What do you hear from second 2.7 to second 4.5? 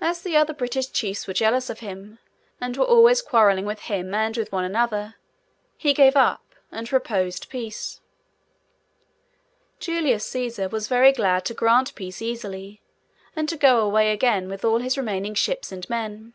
were always quarrelling with him, and